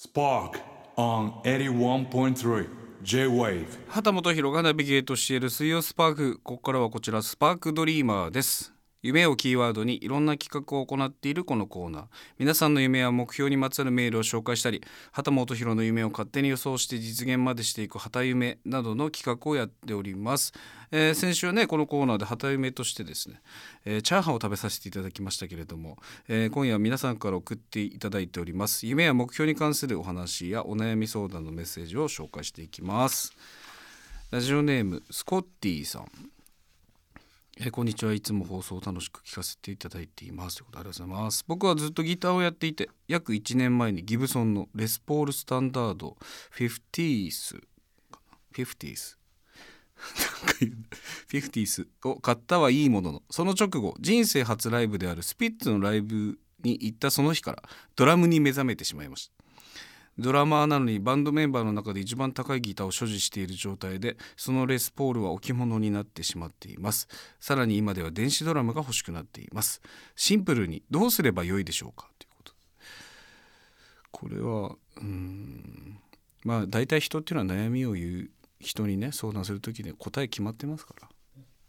[0.00, 0.60] Spark
[0.96, 2.68] on 81.3
[3.02, 3.66] J-Wave.
[3.88, 6.40] 畑本博がナビゲートしている水曜スパーク。
[6.44, 8.77] ここからはこちらスパークドリーマーです。
[9.08, 12.04] 夢をキーワードにいろんな企画を行っているこのコーナー。
[12.38, 14.82] 皆さんの夢や目標にまつわるメールを紹介したり
[15.12, 20.52] 畑本博の夢を勝手に予想して実現までしていく畑夢などの企画をやっております、
[20.90, 23.40] えー先週はねこのコーナーで畑夢としてですね、
[23.86, 25.96] えーチャーハンを食べさせていただきましたけれども、
[26.28, 28.86] えー今夜は皆さんから送っていただいております。
[28.86, 33.32] 夢や目標に関するお話やお悩み相談のメッセージを紹介していきます。
[34.30, 36.37] ラジオネームスコッティさん。
[37.60, 38.12] えーこんにちは。
[38.12, 40.58] いつも放送を楽しく聞かせていただいています。
[40.58, 41.44] ということでありがとうございます。
[41.48, 46.16] 僕はずっとギターをやっていて約1年前にギブソンのレスポールスタンダード
[46.56, 47.56] 50s
[48.12, 49.16] かな 50s
[50.44, 50.72] なんか言う
[51.26, 57.62] フィフティースを買ったはいいもののその直後人生初ライブであるスピッツのライブに行ったその日から
[57.96, 59.47] ドラムに目覚めてしまいました。
[60.18, 67.06] ドラマーなのにバンドメンバーの中で一番高いギターを所持している状態でそのレスポールは置物になってしまっています。
[67.38, 69.80] さらに今では電子ドラムが欲しくなっています。
[70.16, 72.10] シンプルにどうすればよいでしょうか？
[72.18, 72.52] ということ。
[74.10, 75.98] これはうん
[76.44, 81.08] まあ大体人っていうのは悩みを言う人にね相談する時に答え決まってますから。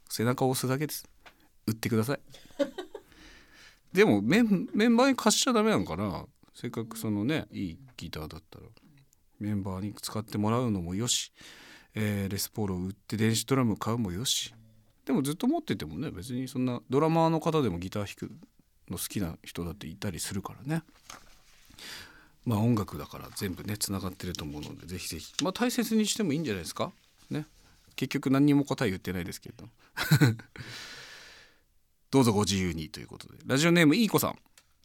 [0.10, 1.08] 背中を押すだけです。
[1.68, 2.20] 売ってください。
[3.94, 6.26] でもメンメンバーに貸しちゃダメなのかな？
[6.56, 8.66] せっかくそのねいいギターだったら。
[9.40, 11.32] メンバーに使ってもらうのもよし、
[11.96, 14.54] えーレスポールを売って電子ドラム買うもよし。
[15.06, 18.32] でもずっと持っててもね別にそんなドラマーの方でもギター弾く
[18.92, 20.84] の好きな人だっていたりするからね。
[22.46, 25.34] まあ音楽だから全部ねつながってると思うのでぜひぜひ。
[25.44, 26.92] まあ大切にしてもいいんじゃないですか。
[27.30, 27.46] ね。
[27.96, 29.70] 結局何にも答え言ってないですけど。
[32.12, 33.38] どうぞご自由にということで。
[33.46, 34.40] ラジオネームいい子さん。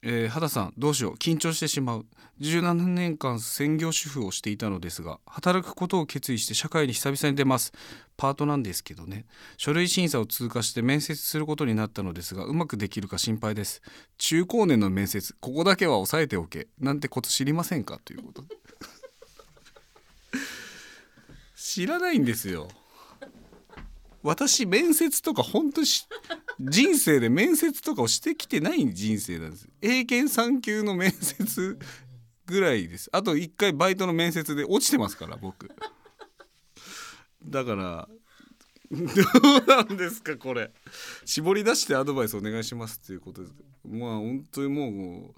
[0.06, 1.14] えー、肌さんどうしよう。
[1.14, 2.04] 緊張してしまう。
[2.40, 7.72] 17年間専業主婦をしていたのですが働くことを決意して社会に久々に出ます。
[8.18, 9.24] パートなんですけどね。
[9.56, 13.80] 書類審査を通過して面接することになったのですがうまくできるか心配です。
[14.18, 16.68] 中高年の面接ここだけは押さえておけ。
[16.78, 17.98] なんてこと知りませんか？
[18.04, 18.44] ということ。
[21.56, 22.68] 知らないんですよ。
[24.22, 26.06] 私面接とか本当し
[26.60, 29.68] 人生で面接とかをしてきてない人生なんです。
[29.82, 31.78] 英検3級の面接
[32.46, 33.08] ぐらいです。
[33.12, 35.70] あと1回バイトの面接で落ちてますから僕。
[37.44, 38.08] だから
[38.90, 40.70] どうなんですかこれ。
[41.24, 43.54] 絞り出してアドバイスお願いしますっていうことです。
[43.86, 45.34] まあ本当にもう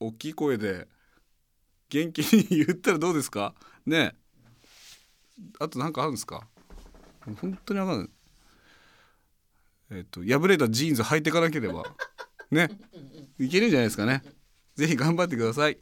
[0.00, 0.86] 大きい声で
[1.88, 3.54] 元気に言ったらどうですか？
[3.86, 4.14] ね
[5.58, 6.46] あと何かあるんですか？
[7.24, 8.08] 本当にわかんない。
[9.94, 11.84] えっ、と破れたジーンズ履いていかなければ
[12.50, 12.70] ね。
[13.38, 14.22] いけるんじゃないですかね。
[14.76, 15.78] 是非頑張ってください。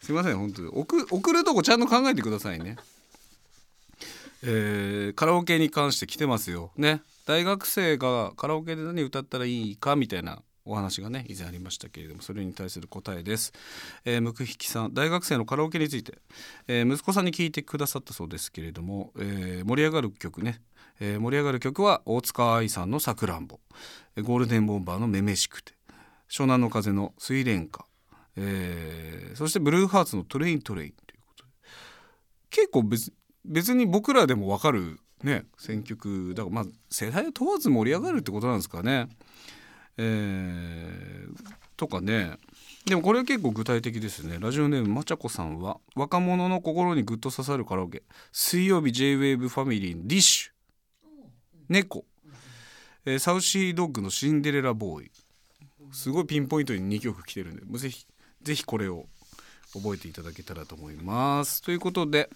[0.00, 0.68] すいません本当に。
[0.68, 2.76] 送送るとこちゃんと考えてくださいね。
[4.42, 6.72] えーカラオケに関して来てますよ。
[6.76, 7.02] ね。
[7.26, 13.52] 大学生がカラオケで何歌ったらいいかみたいなお話がね以前ありましたけれどもそれに対する答えです、
[14.04, 16.18] えー、ムクヒキさん大学生のカラオケについて、
[16.68, 20.60] えー息子さんに聞いてくださったそうですけれども、えー盛り上がる曲ね、
[21.00, 23.60] えー盛り上がる曲は大塚愛さんの「さくらんぼ」
[24.22, 25.72] ゴールデンボンバーの「めめしくて」
[26.28, 27.86] 湘南の風の「睡蓮花」
[28.36, 31.50] えーそしてブルーハーツの「トレイントレイン」ということで。
[32.50, 33.12] 結構別
[33.44, 39.08] 別に僕らでも分かるね選曲だからまあ世代を問わず盛り上がるってことなんですかね。
[39.98, 42.38] えーとかね。
[42.86, 44.38] でもこれは結構具体的ですね。
[44.40, 48.02] ラジオネームまちゃこさんは若者の心にグッと刺さるカラオケ。
[48.32, 50.52] 水曜日 JWAVE ファミリーのディッシュ
[51.68, 52.04] 猫、
[53.04, 55.10] えーサウシードッグのシンデレラボーイ。
[55.92, 58.06] すごいピンポイントに2曲来てるんでもうぜひ
[58.42, 59.06] ぜひこれを
[59.72, 61.62] 覚えていただけたらと思います。
[61.62, 62.30] ということで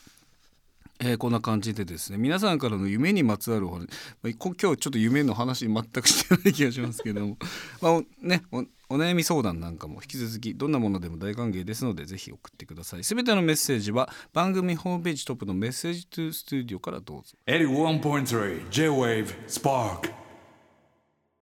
[1.00, 3.88] えーこんな感じでですね皆さんからの夢にまつわるお話、
[4.22, 7.38] まあ、今日ちょっと夢の話全くしてない気がしますけども
[7.80, 13.02] まあおねおお悩み相談なんかも引き続きどんなものでも大歓迎ですのでぜひ送ってください。
[13.04, 17.36] 全てのメッセージは番組ホームページトップのメッセージトゥースタジオからどうぞ。
[17.46, 20.19] 81.3 J-Wave Spark